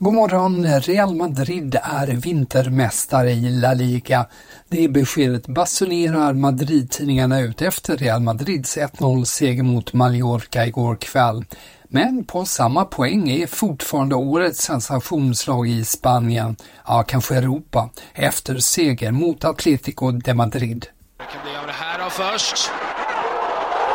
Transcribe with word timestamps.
God 0.00 0.14
morgon! 0.14 0.80
Real 0.80 1.14
Madrid 1.14 1.78
är 1.82 2.06
vintermästare 2.06 3.30
i 3.30 3.50
La 3.50 3.74
Liga. 3.74 4.26
Det 4.68 4.88
beskedet 4.88 5.46
basunerar 5.46 6.32
Madrid-tidningarna 6.32 7.40
ut 7.40 7.62
efter 7.62 7.96
Real 7.96 8.20
Madrids 8.20 8.76
1-0-seger 8.76 9.62
mot 9.62 9.92
Mallorca 9.92 10.66
igår 10.66 10.96
kväll. 10.96 11.44
Men 11.88 12.24
på 12.24 12.44
samma 12.44 12.84
poäng 12.84 13.30
är 13.30 13.46
fortfarande 13.46 14.14
årets 14.14 14.62
sensationslag 14.62 15.68
i 15.68 15.84
Spanien, 15.84 16.56
ja 16.86 17.02
kanske 17.02 17.36
Europa, 17.36 17.90
efter 18.14 18.58
seger 18.58 19.12
mot 19.12 19.44
Atlético 19.44 20.10
de 20.10 20.34
Madrid. 20.34 20.86
Det 21.18 21.24
kan 21.24 21.42
bli 21.42 21.56
av 21.56 21.66
det 21.66 21.72
här 21.72 21.98
då 22.04 22.10
först? 22.10 22.70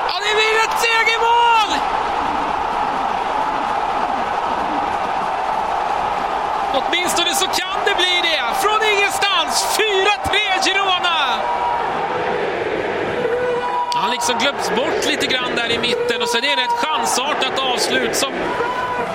Ja, 0.08 0.16
det 0.26 0.34
blir 0.36 0.56
ett 0.66 0.80
segermål! 0.86 1.44
Åtminstone 6.76 7.34
så 7.36 7.46
kan 7.46 7.80
det 7.86 7.96
bli 8.02 8.16
det! 8.30 8.42
Från 8.64 8.80
ingenstans! 8.94 9.56
4-3 9.78 10.66
Girona! 10.66 11.20
Släpps 14.54 14.70
bort 14.70 15.12
lite 15.12 15.28
grann 15.28 15.56
där 15.56 15.72
i 15.72 15.80
mitten 15.80 16.22
och 16.22 16.30
sen 16.30 16.44
är 16.44 16.56
det 16.56 16.62
ett 16.62 16.80
chansartat 16.86 17.60
avslut 17.60 18.16
som 18.16 18.32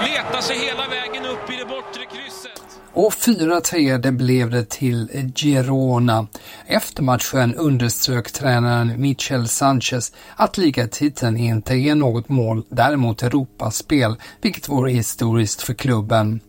letar 0.07 0.41
sig 0.41 0.57
hela 0.57 0.89
vägen 0.89 1.27
upp 1.27 1.51
i 1.51 1.57
det 1.57 1.65
bortre 1.65 2.05
krysset. 2.05 2.63
Och 2.93 3.13
4-3 3.13 3.99
det 3.99 4.13
blev 4.13 4.51
det 4.51 4.71
till 4.71 5.33
Girona. 5.35 6.27
Efter 6.67 7.03
matchen 7.03 7.55
underströk 7.55 8.33
tränaren 8.33 9.01
Michel 9.01 9.49
Sanchez 9.49 10.13
att 10.37 10.59
ligatiteln 10.59 11.37
inte 11.37 11.75
är 11.75 11.95
något 11.95 12.29
mål, 12.29 12.65
däremot 12.69 13.23
Europaspel, 13.23 14.17
vilket 14.41 14.69
vore 14.69 14.91
historiskt 14.91 15.63
för 15.63 15.75
klubben. 15.75 16.41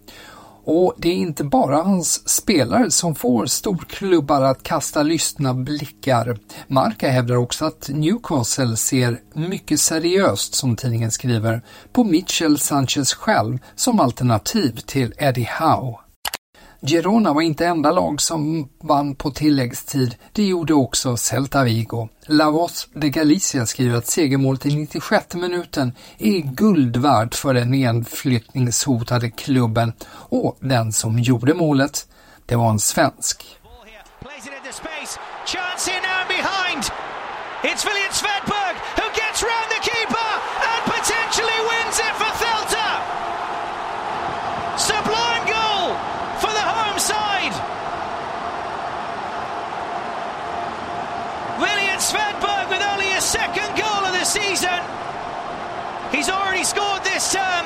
Och 0.71 0.93
det 0.97 1.09
är 1.09 1.15
inte 1.15 1.43
bara 1.43 1.83
hans 1.83 2.29
spelare 2.29 2.91
som 2.91 3.15
får 3.15 3.45
storklubbar 3.45 4.41
att 4.41 4.63
kasta 4.63 5.03
lystna 5.03 5.53
blickar. 5.53 6.37
Marca 6.67 7.09
hävdar 7.09 7.35
också 7.35 7.65
att 7.65 7.89
Newcastle 7.89 8.77
ser 8.77 9.19
mycket 9.33 9.79
seriöst, 9.79 10.55
som 10.55 10.75
tidningen 10.75 11.11
skriver, 11.11 11.61
på 11.91 12.03
Mitchell 12.03 12.59
Sanchez 12.59 13.13
själv 13.13 13.59
som 13.75 13.99
alternativ 13.99 14.79
till 14.85 15.13
Eddie 15.17 15.49
Howe. 15.59 16.08
Girona 16.81 17.33
var 17.33 17.41
inte 17.41 17.65
enda 17.65 17.91
lag 17.91 18.21
som 18.21 18.69
vann 18.81 19.15
på 19.15 19.31
tilläggstid, 19.31 20.15
det 20.31 20.43
gjorde 20.43 20.73
också 20.73 21.17
Celta 21.17 21.63
Vigo. 21.63 22.09
Lavos 22.27 22.87
de 22.93 23.09
Galicia 23.09 23.65
skriver 23.65 23.97
att 23.97 24.07
segermålet 24.07 24.65
i 24.65 24.75
96 24.75 25.35
minuten 25.35 25.93
är 26.17 26.39
guld 26.39 26.97
värt 26.97 27.35
för 27.35 27.53
den 27.53 27.71
nedflyttningshotade 27.71 29.29
klubben 29.29 29.93
och 30.11 30.57
den 30.59 30.91
som 30.93 31.19
gjorde 31.19 31.53
målet, 31.53 32.07
det 32.45 32.55
var 32.55 32.69
en 32.69 32.79
svensk. 32.79 33.45
It's 37.61 37.83
William 37.83 38.11
Svedberg 38.13 38.75
who 38.95 39.03
gets 39.19 39.43
round 39.43 39.67
the 39.69 39.81
keeper 39.83 40.29
and 40.71 40.79
potentially 40.95 41.59
wins 41.71 41.99
it 41.99 42.13
for 42.15 42.31
Celta. 42.39 42.87
Sublime 44.79 45.43
goal 45.43 45.91
for 46.39 46.51
the 46.55 46.65
home 46.73 46.97
side. 46.99 47.51
William 51.59 51.99
Svedberg 51.99 52.69
with 52.69 52.81
only 52.93 53.07
his 53.07 53.25
second 53.25 53.75
goal 53.75 54.01
of 54.07 54.13
the 54.13 54.23
season. 54.23 54.79
He's 56.11 56.29
already 56.29 56.63
scored 56.63 57.03
this 57.03 57.33
term 57.33 57.65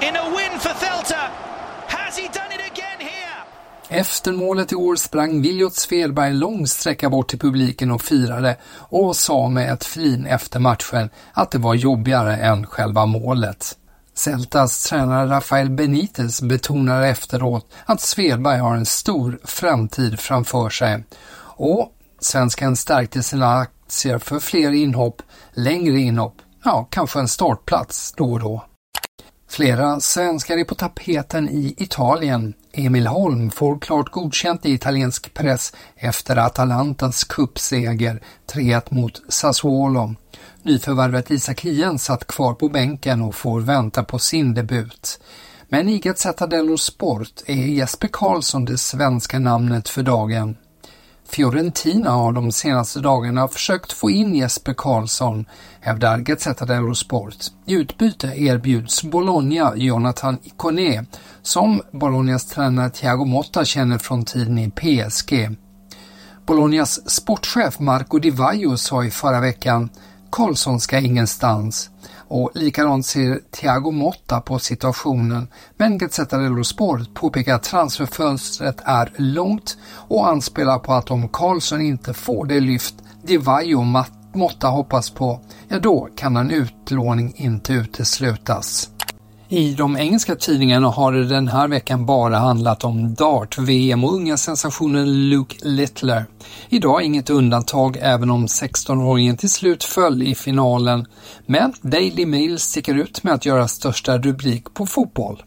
in 0.00 0.16
a 0.16 0.24
win 0.36 0.58
for 0.60 0.68
Celta. 0.68 1.30
Has 1.86 2.18
he 2.18 2.22
done 2.22 2.52
it 2.52 2.72
again 2.72 3.00
here? 3.00 4.00
Efter 4.00 4.32
målet 4.32 4.72
i 4.72 4.74
år 4.74 4.96
sprang 4.96 5.42
Viljot 5.42 5.74
Svedberg 5.74 6.32
lång 6.32 6.66
sträcka 6.66 7.10
bort 7.10 7.28
till 7.28 7.38
publiken 7.38 7.90
och 7.90 8.02
firade 8.02 8.56
och 8.78 9.16
sa 9.16 9.48
med 9.48 9.72
ett 9.72 9.84
flin 9.84 10.26
efter 10.26 10.60
matchen 10.60 11.10
att 11.32 11.50
det 11.50 11.58
var 11.58 11.74
jobbigare 11.74 12.36
än 12.36 12.66
själva 12.66 13.06
målet. 13.06 13.76
Celtas 14.14 14.88
tränare 14.88 15.30
Rafael 15.30 15.70
Benitez 15.70 16.42
betonar 16.42 17.02
efteråt 17.02 17.66
att 17.84 18.00
Svedberg 18.00 18.58
har 18.58 18.76
en 18.76 18.86
stor 18.86 19.38
framtid 19.44 20.20
framför 20.20 20.70
sig 20.70 21.04
och 21.38 21.92
svensken 22.20 22.76
stärkte 22.76 23.22
sina 23.22 23.54
aktier 23.54 24.18
för 24.18 24.38
fler 24.38 24.72
inhopp, 24.72 25.22
längre 25.54 26.00
inhopp, 26.00 26.42
ja 26.66 26.86
kanske 26.90 27.20
en 27.20 27.28
startplats 27.28 28.12
då 28.16 28.32
och 28.32 28.40
då. 28.40 28.64
Flera 29.48 30.00
svenskar 30.00 30.58
är 30.58 30.64
på 30.64 30.74
tapeten 30.74 31.48
i 31.48 31.74
Italien. 31.78 32.54
Emil 32.72 33.06
Holm 33.06 33.50
får 33.50 33.78
klart 33.78 34.10
godkänt 34.10 34.66
i 34.66 34.72
italiensk 34.72 35.34
press 35.34 35.72
efter 35.96 36.36
Atalantas 36.36 37.24
cupseger 37.24 38.22
3-1 38.52 38.82
mot 38.94 39.22
Sassuolo. 39.28 40.14
Nyförvärvet 40.62 41.30
Isak 41.30 41.60
Hien 41.60 41.98
satt 41.98 42.26
kvar 42.26 42.54
på 42.54 42.68
bänken 42.68 43.22
och 43.22 43.34
får 43.34 43.60
vänta 43.60 44.04
på 44.04 44.18
sin 44.18 44.54
debut. 44.54 45.20
Men 45.68 45.88
i 45.88 45.98
Gazzetta 45.98 46.46
dello 46.46 46.78
Sport 46.78 47.42
är 47.46 47.66
Jesper 47.66 48.08
Karlsson 48.12 48.64
det 48.64 48.78
svenska 48.78 49.38
namnet 49.38 49.88
för 49.88 50.02
dagen. 50.02 50.56
Fiorentina 51.28 52.10
har 52.10 52.32
de 52.32 52.52
senaste 52.52 53.00
dagarna 53.00 53.48
försökt 53.48 53.92
få 53.92 54.10
in 54.10 54.34
Jesper 54.34 54.74
Karlsson, 54.74 55.44
hävdar 55.80 56.18
Gazzetta 56.18 56.64
dello 56.64 56.94
Sport. 56.94 57.36
I 57.66 57.74
utbyte 57.74 58.26
erbjuds 58.26 59.02
Bologna 59.02 59.72
Jonathan 59.76 60.38
Ikoné, 60.42 61.04
som 61.42 61.82
Bolognas 61.92 62.46
tränare 62.46 62.90
Thiago 62.90 63.24
Motta 63.24 63.64
känner 63.64 63.98
från 63.98 64.24
tiden 64.24 64.58
i 64.58 64.70
PSG. 64.70 65.56
Bolognas 66.46 67.10
sportchef 67.10 67.78
Marco 67.78 68.18
Di 68.18 68.30
Vaio 68.30 68.76
sa 68.76 69.04
i 69.04 69.10
förra 69.10 69.40
veckan 69.40 69.90
Karlsson 70.30 70.80
ska 70.80 70.98
ingenstans 70.98 71.90
och 72.28 72.50
likadant 72.54 73.06
ser 73.06 73.40
Thiago 73.50 73.90
Motta 73.90 74.40
på 74.40 74.58
situationen 74.58 75.48
men 75.76 75.98
Gazzetta 75.98 76.38
dello 76.38 76.64
Sport 76.64 77.14
påpekar 77.14 77.54
att 77.54 77.62
transferfönstret 77.62 78.76
är 78.84 79.12
långt 79.16 79.76
och 80.08 80.28
anspelar 80.28 80.78
på 80.78 80.92
att 80.92 81.10
om 81.10 81.28
Karlsson 81.28 81.80
inte 81.80 82.14
får 82.14 82.46
det 82.46 82.60
lyft 82.60 82.94
DiVaio 83.22 83.74
och 83.74 84.06
Motta 84.36 84.68
hoppas 84.68 85.10
på, 85.10 85.40
ja 85.68 85.78
då 85.78 86.08
kan 86.16 86.36
en 86.36 86.50
utlåning 86.50 87.32
inte 87.36 87.72
uteslutas. 87.72 88.90
I 89.48 89.74
de 89.74 89.96
engelska 89.96 90.36
tidningarna 90.36 90.88
har 90.88 91.12
det 91.12 91.24
den 91.24 91.48
här 91.48 91.68
veckan 91.68 92.06
bara 92.06 92.36
handlat 92.36 92.84
om 92.84 93.14
dart-VM 93.14 94.04
och 94.04 94.14
unga 94.14 94.36
sensationen 94.36 95.28
Luke 95.28 95.56
Littler. 95.62 96.26
Idag 96.68 97.02
inget 97.02 97.30
undantag 97.30 97.98
även 98.00 98.30
om 98.30 98.46
16-åringen 98.46 99.36
till 99.36 99.50
slut 99.50 99.84
föll 99.84 100.22
i 100.22 100.34
finalen. 100.34 101.06
Men 101.46 101.72
Daily 101.82 102.26
Mail 102.26 102.58
sticker 102.58 102.94
ut 102.94 103.22
med 103.22 103.34
att 103.34 103.46
göra 103.46 103.68
största 103.68 104.18
rubrik 104.18 104.74
på 104.74 104.86
fotboll. 104.86 105.42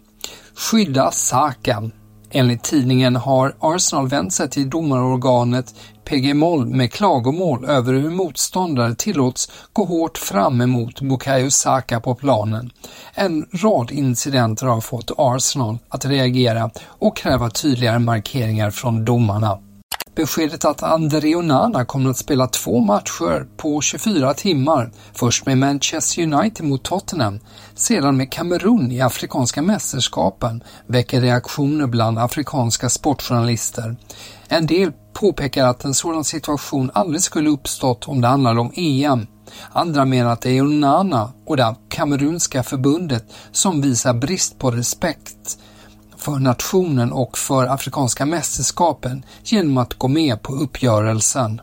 Skydda 0.55 1.11
Saka. 1.11 1.91
Enligt 2.31 2.63
tidningen 2.63 3.15
har 3.15 3.55
Arsenal 3.59 4.07
vänt 4.07 4.33
sig 4.33 4.49
till 4.49 4.69
domarorganet 4.69 5.75
PG 6.05 6.35
Moll 6.35 6.65
med 6.65 6.93
klagomål 6.93 7.65
över 7.65 7.93
hur 7.93 8.09
motståndare 8.09 8.95
tillåts 8.95 9.51
gå 9.73 9.85
hårt 9.85 10.17
fram 10.17 10.61
emot 10.61 11.01
Bukayo 11.01 11.49
Saka 11.49 11.99
på 11.99 12.15
planen. 12.15 12.71
En 13.13 13.45
rad 13.51 13.91
incidenter 13.91 14.65
har 14.67 14.81
fått 14.81 15.11
Arsenal 15.17 15.77
att 15.89 16.05
reagera 16.05 16.69
och 16.87 17.17
kräva 17.17 17.49
tydligare 17.49 17.99
markeringar 17.99 18.71
från 18.71 19.05
domarna. 19.05 19.68
Beskedet 20.19 20.65
att 20.65 20.83
André 20.83 21.35
Onana 21.35 21.85
kommer 21.85 22.09
att 22.09 22.17
spela 22.17 22.47
två 22.47 22.79
matcher 22.79 23.47
på 23.57 23.81
24 23.81 24.33
timmar, 24.33 24.91
först 25.13 25.45
med 25.45 25.57
Manchester 25.57 26.21
United 26.21 26.65
mot 26.65 26.83
Tottenham, 26.83 27.39
sedan 27.75 28.17
med 28.17 28.31
Kamerun 28.31 28.91
i 28.91 29.01
Afrikanska 29.01 29.61
mästerskapen, 29.61 30.63
väcker 30.87 31.21
reaktioner 31.21 31.87
bland 31.87 32.19
afrikanska 32.19 32.89
sportjournalister. 32.89 33.95
En 34.47 34.65
del 34.65 34.91
påpekar 35.13 35.65
att 35.65 35.85
en 35.85 35.93
sådan 35.93 36.23
situation 36.23 36.91
aldrig 36.93 37.21
skulle 37.21 37.49
uppstått 37.49 38.07
om 38.07 38.21
det 38.21 38.27
handlade 38.27 38.59
om 38.59 38.71
EM. 38.75 39.27
Andra 39.71 40.05
menar 40.05 40.31
att 40.31 40.41
det 40.41 40.57
är 40.57 40.61
Onana 40.61 41.33
och 41.45 41.57
det 41.57 41.75
kamerunska 41.89 42.63
förbundet 42.63 43.25
som 43.51 43.81
visar 43.81 44.13
brist 44.13 44.59
på 44.59 44.71
respekt 44.71 45.59
för 46.19 46.39
nationen 46.39 47.11
och 47.11 47.37
för 47.37 47.65
Afrikanska 47.65 48.25
mästerskapen 48.25 49.25
genom 49.43 49.77
att 49.77 49.93
gå 49.93 50.07
med 50.07 50.41
på 50.41 50.53
uppgörelsen. 50.53 51.61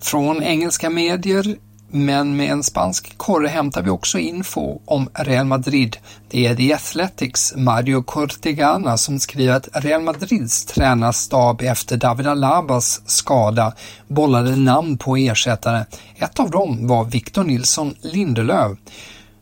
Från 0.00 0.42
engelska 0.42 0.90
medier 0.90 1.56
men 1.94 2.36
med 2.36 2.50
en 2.50 2.62
spansk 2.62 3.18
korre 3.18 3.48
hämtar 3.48 3.82
vi 3.82 3.90
också 3.90 4.18
info 4.18 4.80
om 4.84 5.08
Real 5.14 5.46
Madrid. 5.46 5.96
Det 6.30 6.46
är 6.46 6.54
The 6.54 6.74
Athletics 6.74 7.54
Mario 7.56 8.02
Cortegana 8.02 8.96
som 8.96 9.18
skriver 9.18 9.54
att 9.54 9.68
Real 9.72 10.02
Madrids 10.02 10.64
tränarstab 10.64 11.62
efter 11.62 11.96
David 11.96 12.26
Alabas 12.26 13.02
skada 13.06 13.72
bollade 14.08 14.56
namn 14.56 14.98
på 14.98 15.16
ersättare. 15.16 15.84
Ett 16.16 16.40
av 16.40 16.50
dem 16.50 16.86
var 16.86 17.04
Victor 17.04 17.44
Nilsson 17.44 17.94
Lindelöf. 18.00 18.78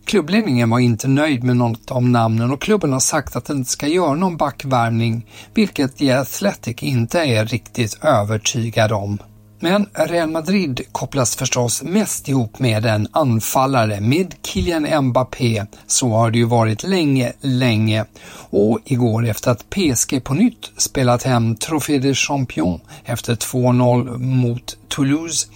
Klubbledningen 0.05 0.71
var 0.71 0.79
inte 0.79 1.09
nöjd 1.09 1.45
med 1.45 1.57
något 1.57 1.91
av 1.91 2.03
namnen 2.03 2.51
och 2.51 2.61
klubben 2.61 2.93
har 2.93 3.01
sagt 3.01 3.37
att 3.37 3.45
den 3.45 3.57
inte 3.57 3.71
ska 3.71 3.87
göra 3.87 4.15
någon 4.15 4.37
backvärmning, 4.37 5.27
vilket 5.55 5.97
The 5.97 6.13
Athletic 6.13 6.83
inte 6.83 7.21
är 7.21 7.45
riktigt 7.45 8.05
övertygad 8.05 8.93
om. 8.93 9.19
Men 9.63 9.87
Real 9.95 10.31
Madrid 10.31 10.81
kopplas 10.93 11.37
förstås 11.37 11.83
mest 11.83 12.29
ihop 12.29 12.59
med 12.59 12.87
en 12.87 13.09
anfallare, 13.11 14.01
med 14.01 14.35
Kylian 14.43 15.07
Mbappé. 15.07 15.65
Så 15.87 16.09
har 16.09 16.31
det 16.31 16.39
ju 16.39 16.45
varit 16.45 16.83
länge, 16.83 17.33
länge. 17.41 18.05
Och 18.51 18.79
igår 18.85 19.27
efter 19.27 19.51
att 19.51 19.71
PSG 19.71 20.25
på 20.25 20.35
nytt 20.35 20.71
spelat 20.77 21.23
hem 21.23 21.57
Trophée 21.57 21.99
de 21.99 22.15
Champion 22.15 22.81
efter 23.05 23.35
2-0 23.35 24.19
mot 24.19 24.77
Toulouse 24.89 25.47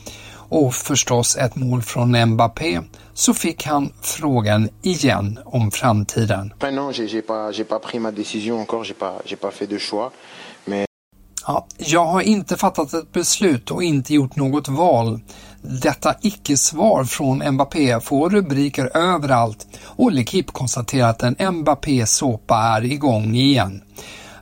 och 0.55 0.75
förstås 0.75 1.37
ett 1.37 1.57
mål 1.57 1.83
från 1.83 2.25
Mbappé 2.27 2.81
så 3.15 3.35
fick 3.35 3.67
han 3.67 3.93
frågan 4.01 4.69
igen 4.83 5.39
om 5.45 5.71
framtiden. 5.71 6.53
Ja, 11.47 11.67
jag 11.79 12.05
har 12.07 12.21
inte 12.21 12.57
fattat 12.57 12.95
ett 12.95 13.13
beslut 13.13 13.71
och 13.71 13.83
inte 13.83 14.15
gjort 14.15 14.37
något 14.37 14.69
val. 14.69 15.21
Detta 15.63 16.15
icke-svar 16.21 17.05
från 17.05 17.51
Mbappé 17.53 18.01
får 18.01 18.31
rubriker 18.31 18.97
överallt 18.97 19.67
och 19.85 20.11
L'Equipe 20.11 20.53
konstaterar 20.53 21.09
att 21.09 21.23
en 21.23 21.57
Mbappé-såpa 21.57 22.57
är 22.57 22.85
igång 22.85 23.35
igen. 23.35 23.83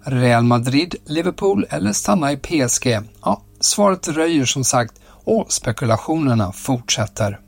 Real 0.03 0.43
Madrid, 0.43 0.94
Liverpool 1.06 1.67
eller 1.70 1.93
stanna 1.93 2.32
i 2.32 2.37
PSG? 2.37 3.00
Ja, 3.25 3.43
svaret 3.61 4.08
röjer 4.08 4.44
som 4.44 4.65
sagt 4.65 4.94
och 5.25 5.53
spekulationerna 5.53 6.53
fortsätter. 6.53 7.41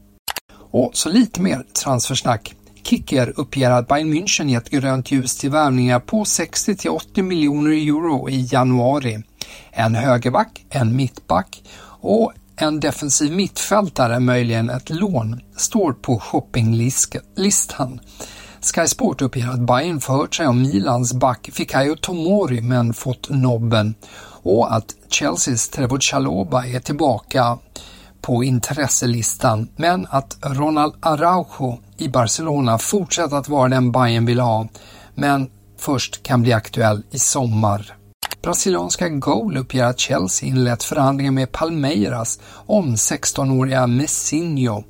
Och 0.70 0.90
så 0.94 1.08
lite 1.08 1.40
mer 1.40 1.64
transfersnack. 1.82 2.54
Kicker 2.82 3.32
uppger 3.36 3.70
att 3.70 3.88
Bayern 3.88 4.14
München 4.14 4.50
gett 4.50 4.70
grönt 4.70 5.10
ljus 5.10 5.36
till 5.36 5.50
värvningar 5.50 6.00
på 6.00 6.24
60 6.24 6.76
till 6.76 6.90
80 6.90 7.22
miljoner 7.22 7.70
euro 7.70 8.28
i 8.28 8.48
januari 8.52 9.22
en 9.70 9.94
högerback, 9.94 10.66
en 10.70 10.96
mittback 10.96 11.62
och 12.00 12.32
en 12.56 12.80
defensiv 12.80 13.32
mittfältare, 13.32 14.20
möjligen 14.20 14.70
ett 14.70 14.90
lån, 14.90 15.40
står 15.56 15.92
på 15.92 16.18
shoppinglistan. 16.18 18.00
Sky 18.60 18.86
Sport 18.86 19.22
uppger 19.22 19.48
att 19.48 19.66
Bayern 19.66 20.00
förhört 20.00 20.34
sig 20.34 20.46
om 20.46 20.62
Milans 20.62 21.12
back 21.12 21.50
Fikayo 21.52 21.96
Tomori 21.96 22.60
men 22.60 22.94
fått 22.94 23.30
nobben 23.30 23.94
och 24.44 24.74
att 24.74 24.94
Chelseas 25.10 25.68
Trevor 25.68 26.00
Chaloba 26.00 26.66
är 26.66 26.80
tillbaka 26.80 27.58
på 28.20 28.44
intresselistan 28.44 29.68
men 29.76 30.06
att 30.10 30.38
Ronald 30.42 30.94
Araujo 31.00 31.78
i 31.96 32.08
Barcelona 32.08 32.78
fortsätter 32.78 33.36
att 33.36 33.48
vara 33.48 33.68
den 33.68 33.92
Bayern 33.92 34.26
vill 34.26 34.40
ha 34.40 34.68
men 35.14 35.50
först 35.78 36.22
kan 36.22 36.42
bli 36.42 36.52
aktuell 36.52 37.02
i 37.10 37.18
sommar. 37.18 37.96
Brasilianska 38.42 39.08
Goal 39.08 39.56
uppger 39.56 39.84
att 39.84 39.98
Chelsea 39.98 40.48
inlett 40.48 40.82
förhandlingar 40.82 41.32
med 41.32 41.52
Palmeiras 41.52 42.40
om 42.66 42.94
16-åriga 42.94 43.86
Messinho. 43.86 44.82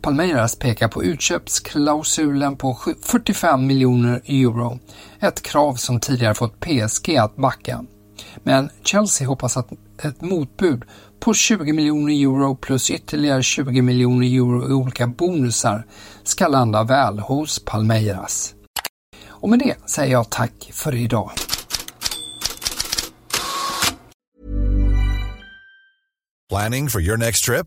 Palmeiras 0.00 0.56
pekar 0.56 0.88
på 0.88 1.04
utköpsklausulen 1.04 2.56
på 2.56 2.78
45 3.02 3.66
miljoner 3.66 4.22
euro, 4.24 4.78
ett 5.20 5.42
krav 5.42 5.74
som 5.74 6.00
tidigare 6.00 6.34
fått 6.34 6.60
PSG 6.60 7.16
att 7.16 7.36
backa. 7.36 7.84
Men 8.42 8.70
Chelsea 8.82 9.28
hoppas 9.28 9.56
att 9.56 9.72
ett 10.02 10.20
motbud 10.20 10.82
på 11.20 11.34
20 11.34 11.72
miljoner 11.72 12.12
euro 12.12 12.56
plus 12.56 12.90
ytterligare 12.90 13.42
20 13.42 13.82
miljoner 13.82 14.26
euro 14.26 14.70
i 14.70 14.72
olika 14.72 15.06
bonusar 15.06 15.86
ska 16.22 16.48
landa 16.48 16.84
väl 16.84 17.18
hos 17.18 17.64
Palmeiras. 17.64 18.54
Och 19.26 19.48
med 19.48 19.58
det 19.58 19.90
säger 19.90 20.12
jag 20.12 20.30
tack 20.30 20.70
för 20.72 20.94
idag. 20.94 21.30
Planning 26.48 26.88
for 26.88 27.00
your 27.00 27.16
next 27.16 27.44
trip? 27.44 27.66